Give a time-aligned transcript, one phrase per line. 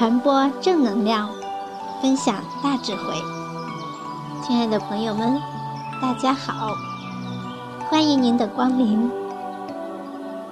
[0.00, 1.28] 传播正能量，
[2.00, 3.12] 分享大智慧。
[4.42, 5.38] 亲爱的朋友们，
[6.00, 6.70] 大家好，
[7.90, 9.10] 欢迎您的光临，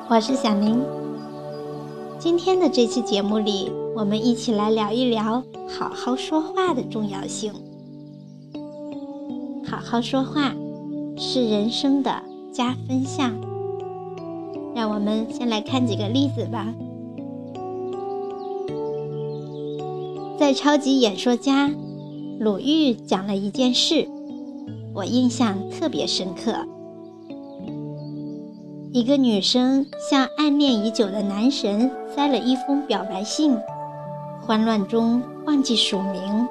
[0.07, 0.85] 我是小宁。
[2.19, 7.51] 今天的这期节目里，我们一起来聊一聊好好说话的重要性。
[9.67, 10.53] 好好说话
[11.17, 13.33] 是人生的加分项。
[14.75, 16.67] 让我们先来看几个例子吧。
[20.39, 21.69] 在超级演说家
[22.39, 24.09] 鲁豫讲了一件事，
[24.95, 26.65] 我印象特别深刻。
[28.93, 33.59] 一个女生向暗恋已久的男神塞了一封表白信，
[34.41, 36.47] 慌乱中忘记署名。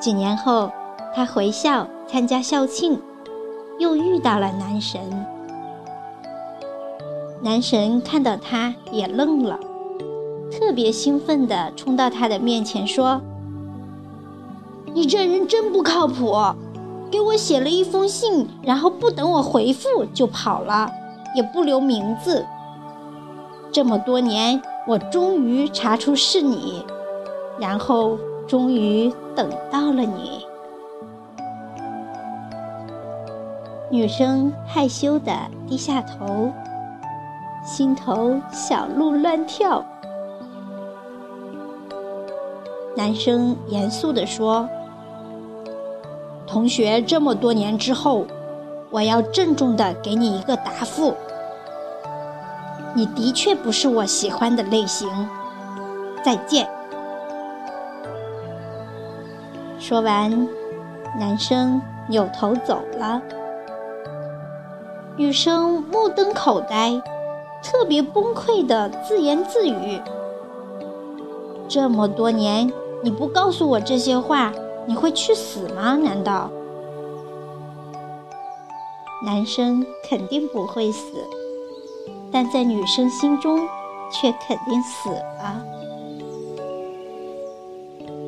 [0.00, 0.70] 几年后，
[1.14, 2.98] 她回校参加校庆，
[3.78, 5.02] 又遇到了男神。
[7.42, 9.60] 男神看到她也愣了。
[10.50, 13.20] 特别兴奋地冲到他的面前说
[14.94, 16.34] ：“你这人真不靠谱，
[17.10, 20.90] 给我写了一封信，然后不等我回复就跑了，
[21.34, 22.44] 也不留名字。
[23.70, 26.84] 这么多年，我终于查出是你，
[27.58, 30.44] 然后终于等到了你。”
[33.90, 35.32] 女生害羞地
[35.66, 36.50] 低下头，
[37.64, 39.82] 心头小鹿乱跳。
[42.98, 44.68] 男生严肃地说
[46.48, 48.26] ：“同学，这么多年之后，
[48.90, 51.14] 我要郑重地给你一个答复。
[52.96, 55.08] 你的确不是我喜欢的类型。
[56.24, 56.68] 再见。”
[59.78, 60.48] 说完，
[61.20, 63.22] 男生扭头走了。
[65.16, 67.00] 女生目瞪口呆，
[67.62, 70.00] 特别崩溃的自言自语
[71.70, 72.68] ：“这么多年。”
[73.02, 74.52] 你不告诉我这些话，
[74.86, 75.96] 你会去死吗？
[75.96, 76.50] 难道？
[79.24, 81.24] 男生肯定不会死，
[82.32, 83.60] 但在女生心中
[84.10, 85.64] 却肯定死了。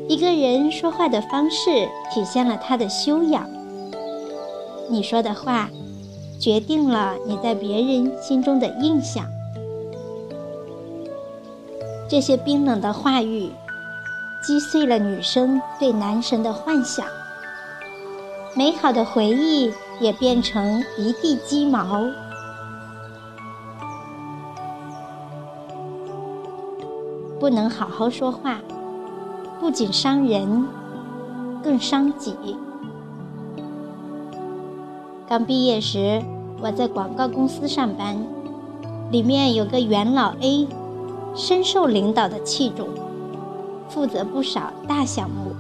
[0.09, 3.49] 一个人说话的方式体现了他的修养。
[4.89, 5.69] 你说的话，
[6.41, 9.25] 决定了你在别人心中的印象。
[12.09, 13.51] 这些冰冷的话语。
[14.43, 17.07] 击碎了女生对男神的幻想，
[18.57, 22.07] 美好的回忆也变成一地鸡毛。
[27.39, 28.61] 不能好好说话，
[29.61, 30.67] 不仅伤人，
[31.63, 32.35] 更伤己。
[35.29, 36.23] 刚毕业时，
[36.61, 38.17] 我在广告公司上班，
[39.11, 40.67] 里面有个元老 A，
[41.35, 42.89] 深受领导的器重。
[43.91, 45.53] 负责不少大项目，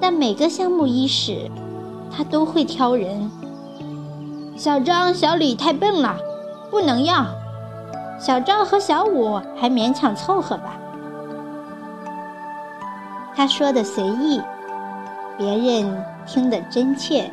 [0.00, 1.50] 但每个项目伊始，
[2.10, 3.30] 他都会挑人。
[4.56, 6.16] 小张、小李太笨了，
[6.70, 7.26] 不能要。
[8.18, 10.78] 小赵和小武还勉强凑合吧。
[13.34, 14.40] 他说的随意，
[15.36, 17.30] 别人听得真切。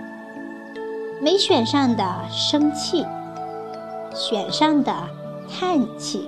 [1.21, 3.05] 没选上的生气，
[4.13, 4.93] 选上的
[5.47, 6.27] 叹气。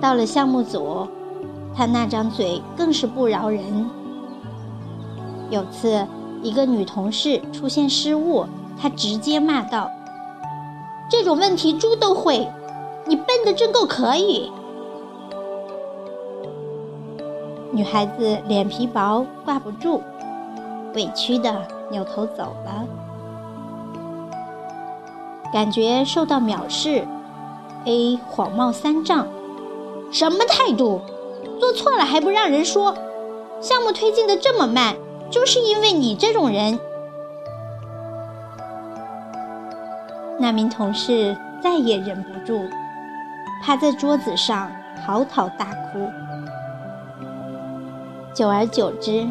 [0.00, 1.06] 到了项目组，
[1.74, 3.62] 他那张嘴更是不饶人。
[5.50, 6.06] 有次，
[6.42, 8.44] 一个女同事出现失误，
[8.80, 9.90] 他直接骂道
[11.10, 12.48] ：“这种问题猪都会，
[13.06, 14.50] 你笨的真够可以。”
[17.72, 20.00] 女孩子脸皮薄，挂不住，
[20.94, 22.84] 委屈的扭头走了。
[25.52, 27.06] 感觉受到藐视
[27.84, 29.26] ，A 谎冒三丈。
[30.18, 31.02] 什么态度？
[31.60, 32.96] 做错了还不让人说？
[33.60, 34.96] 项目推进的这么慢，
[35.30, 36.80] 就是因为你这种人。
[40.38, 42.62] 那名同事再也忍不住，
[43.62, 44.72] 趴在桌子上
[45.04, 46.08] 嚎啕大哭。
[48.32, 49.28] 久而久之，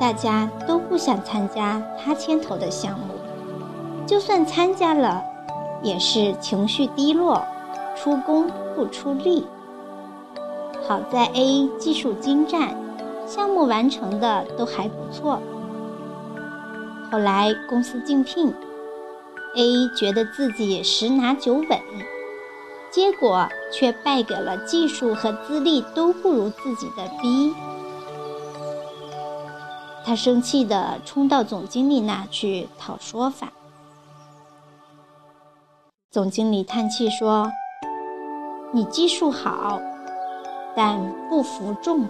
[0.00, 3.14] 大家都不想参加他牵头的项目，
[4.04, 5.22] 就算参加了，
[5.80, 7.40] 也是情绪低落，
[7.94, 9.46] 出工不出力。
[10.88, 12.74] 好在 A 技术精湛，
[13.26, 15.38] 项目完成的都还不错。
[17.12, 18.54] 后来公司竞聘
[19.54, 21.78] ，A 觉得自己十拿九稳，
[22.90, 27.54] 结果却败给了技术和资历都不如自己的 B。
[30.06, 33.52] 他生气的冲到总经理那去讨说法。
[36.10, 37.46] 总经理叹气说。
[38.70, 39.80] 你技术好，
[40.78, 42.06] 但不服众。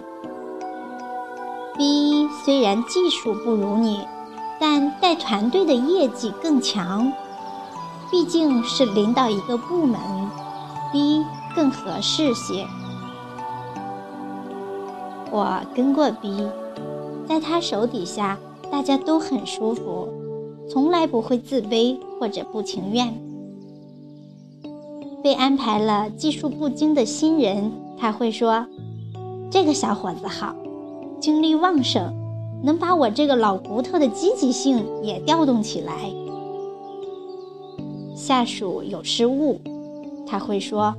[1.75, 4.01] B 虽然技术不如你，
[4.59, 7.11] 但带团队的业绩更强。
[8.11, 9.99] 毕竟是领导一个部门
[10.91, 11.25] ，B
[11.55, 12.67] 更合适些。
[15.31, 16.47] 我跟过 B，
[17.27, 18.37] 在他手底下，
[18.69, 20.07] 大家都很舒服，
[20.69, 23.19] 从来不会自卑或者不情愿。
[25.23, 28.65] 被安排了技术不精的新人，他会说
[29.51, 30.55] ：“这个小伙子好，
[31.19, 32.13] 精力旺盛，
[32.63, 35.93] 能把我这个老骨头的积极性也调动起来。”
[38.15, 39.59] 下属有失误，
[40.25, 40.95] 他会说：“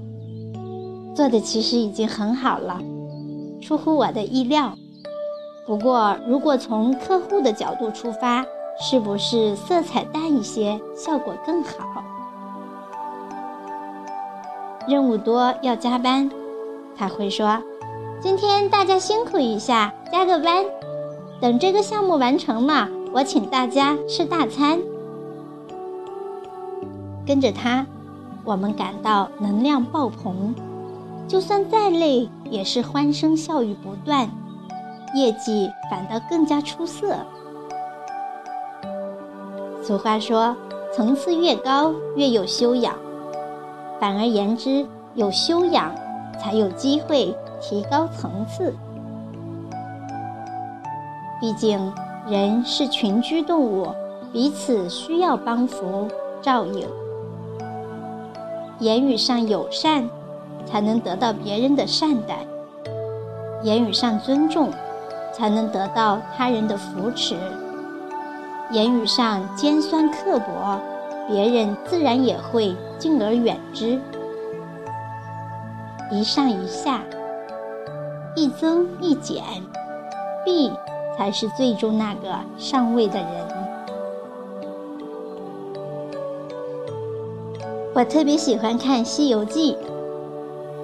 [1.17, 2.81] 做的其实已经很好了。”
[3.61, 4.75] 出乎我的意料，
[5.67, 8.45] 不过如果从客户的角度出发，
[8.81, 12.03] 是不是色彩淡一些效果更好？
[14.89, 16.29] 任务多要加班，
[17.01, 17.63] 他会说
[18.21, 20.63] ：“今天大家辛苦一下，加个班。
[21.41, 24.79] 等这个项目完成了，我请大家吃大餐。”
[27.27, 27.87] 跟着他，
[28.45, 30.55] 我们感到能量爆棚。
[31.27, 34.29] 就算再累，也是欢声笑语不断，
[35.15, 37.17] 业绩反倒更加出色。
[39.83, 40.55] 俗话说，
[40.95, 42.95] 层次越高，越有修养。
[43.99, 45.95] 反而言之，有修养，
[46.41, 48.75] 才有机会提高层次。
[51.41, 51.93] 毕竟，
[52.27, 53.89] 人是群居动物，
[54.33, 56.09] 彼此需要帮扶
[56.41, 56.89] 照应。
[58.79, 60.09] 言语上友善。
[60.67, 62.47] 才能得到别人的善待，
[63.65, 64.69] 言语上尊重，
[65.33, 67.35] 才能得到他人的扶持；
[68.71, 70.79] 言语上尖酸刻薄，
[71.27, 73.99] 别人自然也会敬而远之。
[76.11, 77.03] 一上一下，
[78.35, 79.45] 一增一减，
[80.45, 80.73] 必
[81.17, 83.31] 才是最终那个上位的人。
[87.95, 89.75] 我特别喜欢看《西游记》。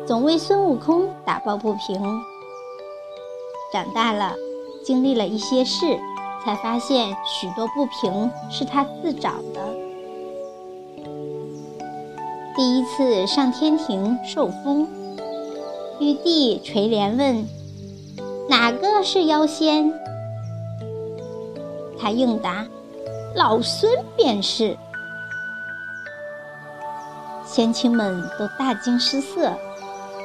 [0.07, 2.01] 总为孙悟空打抱不平。
[3.73, 4.33] 长大了，
[4.85, 5.99] 经历了一些事，
[6.45, 9.61] 才发现许多不平是他自找的。
[12.55, 14.87] 第一次上天庭受封，
[15.99, 17.47] 玉帝垂帘问
[18.49, 19.93] ：“哪个是妖仙？”
[21.99, 22.67] 他应答
[23.35, 24.77] ：“老孙便是。”
[27.45, 29.53] 仙卿们都大惊失色。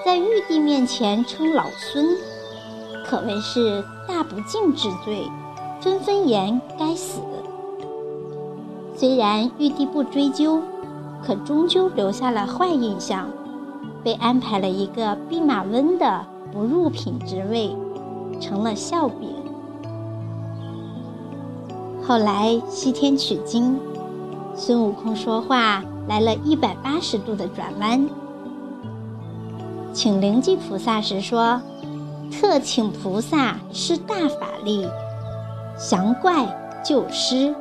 [0.04, 2.18] 在玉帝面前称老孙，
[3.06, 5.28] 可谓是大不敬之罪，
[5.80, 7.22] 纷纷言该死。
[8.98, 10.60] 虽然玉帝不追究，
[11.24, 13.30] 可终究留下了坏印象，
[14.04, 17.76] 被安排了一个弼马温的不入品职位，
[18.40, 19.30] 成了笑柄。
[22.04, 23.80] 后来西天取经，
[24.56, 28.08] 孙悟空说话来了一百八十度的转弯。
[29.94, 31.62] 请灵济菩萨时说
[32.32, 34.88] ：“特请菩萨施大法力，
[35.78, 36.46] 降怪
[36.84, 37.54] 救失。”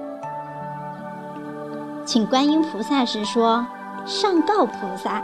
[2.06, 3.66] 请观音菩萨时说
[4.06, 5.22] ：“上告菩萨。”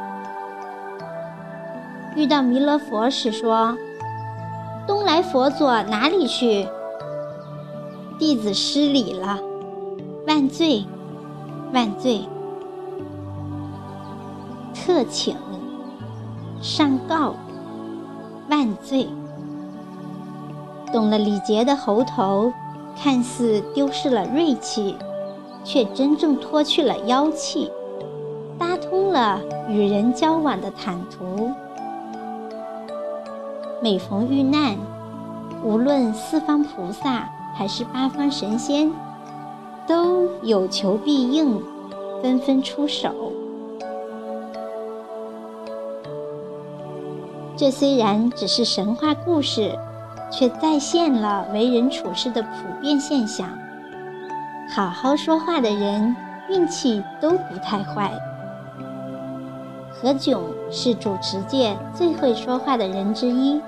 [2.16, 3.76] 遇到弥勒佛时说
[4.88, 6.66] ：“东来佛祖哪里去？
[8.18, 9.38] 弟子失礼了，
[10.26, 10.82] 万罪，
[11.74, 12.22] 万罪。”
[14.74, 15.36] 特请。
[16.62, 17.34] 上告，
[18.48, 19.06] 万岁！
[20.90, 22.50] 懂了礼节的猴头，
[22.98, 24.96] 看似丢失了锐气，
[25.62, 27.70] 却真正脱去了妖气，
[28.58, 31.50] 搭通了与人交往的坦途。
[33.86, 34.76] 每逢遇难，
[35.62, 38.90] 无论四方菩萨还是八方神仙，
[39.86, 41.62] 都有求必应，
[42.20, 43.14] 纷纷出手。
[47.56, 49.78] 这虽然只是神话故事，
[50.32, 52.48] 却再现了为人处事的普
[52.80, 53.48] 遍现象。
[54.74, 56.16] 好好说话的人，
[56.48, 58.12] 运气都不太坏。
[59.92, 60.40] 何炅
[60.72, 63.60] 是主持界最会说话的人之一。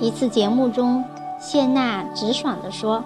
[0.00, 1.04] 一次节目中，
[1.40, 3.02] 谢娜直爽地说：“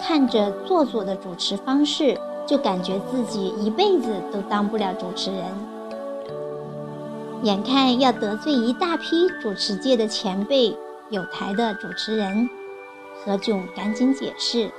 [0.00, 5.44] 看着做作的主持方式，就感觉自己一辈子都当不了主持人。”
[7.44, 10.76] 眼看要得罪一大批主持界的前辈、
[11.10, 12.48] 有台的主持人，
[13.24, 14.70] 何炅赶紧解释：“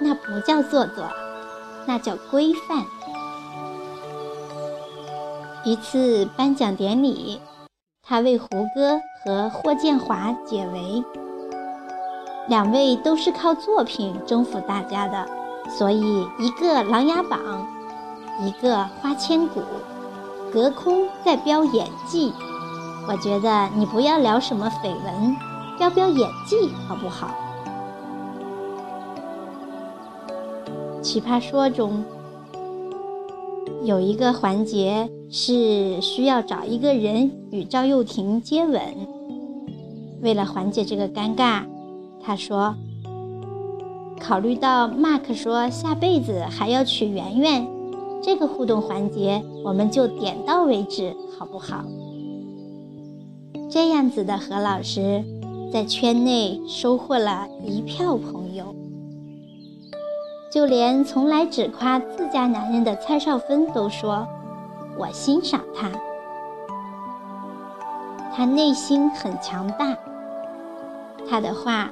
[0.00, 1.04] 那不叫做作，
[1.86, 2.84] 那叫规范。”
[5.64, 7.40] 一次颁奖典礼，
[8.02, 11.02] 他为胡歌和霍建华解围。
[12.46, 15.26] 两位都是靠作品征服大家的，
[15.68, 17.40] 所以一个《琅琊榜》，
[18.46, 19.60] 一个《花千骨》，
[20.52, 22.34] 隔空在飙演技。
[23.08, 25.36] 我觉得你不要聊什么绯闻，
[25.78, 27.30] 飙飙演技好不好？
[31.02, 32.04] 奇葩说中
[33.84, 38.80] 有一个环节是需要找一个人与赵又廷接吻，
[40.22, 41.64] 为了缓解这个尴尬。
[42.22, 42.74] 他说
[44.18, 47.66] ：“考虑到 Mark 说下辈子还要娶圆圆，
[48.22, 51.84] 这个互动环节我们就点到为止，好不好？”
[53.70, 55.22] 这样子的何老师，
[55.72, 58.43] 在圈内收获了一票朋，
[60.54, 64.24] 就连从来只夸自家男人的蔡少芬都说
[64.96, 65.90] ：“我欣赏他，
[68.32, 69.96] 他内心很强大。”
[71.28, 71.90] 他的话。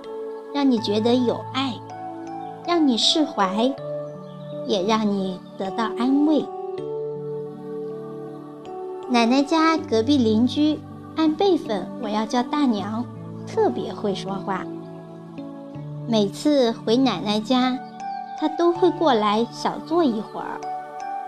[0.54, 1.73] 让你觉得有爱，
[2.66, 3.75] 让你释怀，
[4.66, 6.45] 也让你得到安慰。
[9.09, 10.78] 奶奶家隔壁邻居，
[11.16, 13.02] 按辈分我要叫大娘，
[13.47, 14.62] 特别会说话。
[16.07, 17.78] 每次回奶奶家，
[18.42, 20.61] 他都会过来小坐一会儿，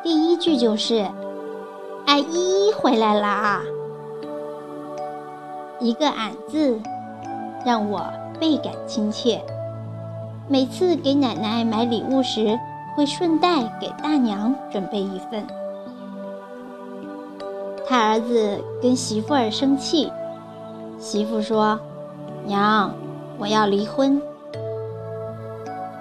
[0.03, 1.09] 第一句就是
[2.07, 3.61] ：“阿姨回来啦。”
[5.79, 6.81] 一个“俺”字，
[7.65, 8.03] 让我。
[8.41, 9.41] 倍感亲切。
[10.49, 12.59] 每次给奶奶买礼物时，
[12.97, 15.47] 会顺带给大娘准备一份。
[17.87, 20.13] 他儿子跟媳妇儿生气，
[20.99, 21.79] 媳妇说
[22.45, 22.93] ：“娘，
[23.39, 24.21] 我要离婚。”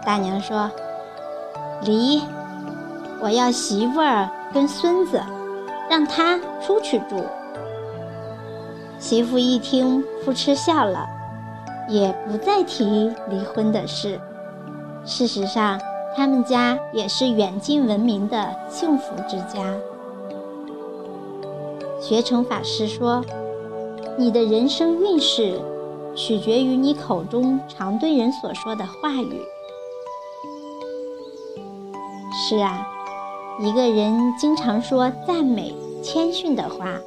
[0.03, 0.71] 大娘说
[1.85, 2.21] ：“离，
[3.21, 5.21] 我要媳妇儿跟孙子，
[5.89, 7.23] 让他出去住。”
[8.99, 11.07] 媳妇一听，扑哧笑了。
[11.89, 14.17] 也不再提离婚的事。
[15.03, 15.77] 事实上，
[16.15, 19.75] 他们家也是远近闻名的幸福之家。
[21.99, 23.21] 学成法师说
[24.17, 25.59] ：“你的人生运势
[26.15, 29.41] 取决于你口中常对人所说的话语。”
[32.45, 32.85] 是啊，
[33.57, 35.73] 一个人经常说赞美、
[36.03, 36.99] 谦逊的话，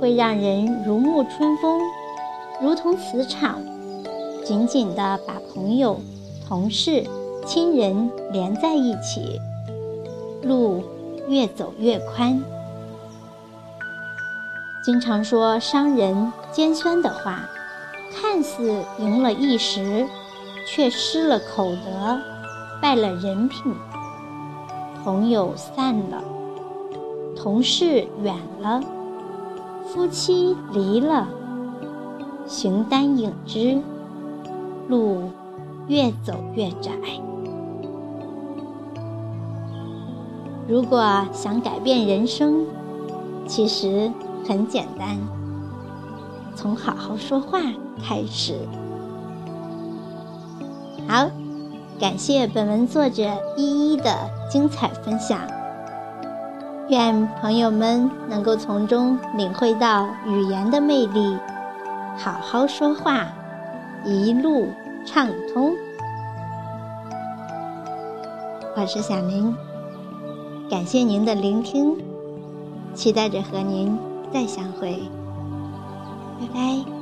[0.00, 1.80] 会让人如沐春风，
[2.62, 3.60] 如同磁场。
[4.44, 6.00] 紧紧地把朋友、
[6.46, 7.04] 同事、
[7.44, 9.40] 亲人连在一起，
[10.42, 10.84] 路
[11.26, 12.40] 越走越宽。
[14.84, 17.48] 经常说伤人、尖酸的话，
[18.14, 20.06] 看似赢了一时，
[20.68, 22.20] 却失了口德，
[22.80, 23.74] 败了人品。
[25.08, 26.22] 朋友散了，
[27.34, 28.78] 同事远了，
[29.86, 31.26] 夫妻离了，
[32.46, 33.80] 形单影只。
[34.86, 35.22] 路
[35.86, 36.92] 越走越窄。
[40.68, 42.66] 如果想改变人生，
[43.46, 44.12] 其实
[44.46, 45.16] 很简单，
[46.54, 47.58] 从好好说话
[48.06, 48.58] 开始。
[51.08, 51.30] 好，
[51.98, 53.24] 感谢本文作者
[53.56, 54.14] 依依的
[54.48, 55.40] 精彩分享。
[56.88, 61.36] 愿朋友们能够从中领会到语言的魅力，
[62.16, 63.26] 好好说话。
[64.04, 64.68] 一路
[65.04, 65.72] 畅通。
[68.76, 69.52] 我是小林，
[70.70, 71.96] 感谢您的聆听，
[72.94, 73.98] 期待着和您
[74.32, 75.02] 再相会，
[76.40, 76.97] 拜拜。